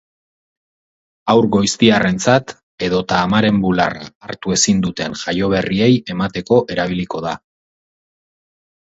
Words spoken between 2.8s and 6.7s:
edota amaren bularra hartu ezin duten jaioberriei emateko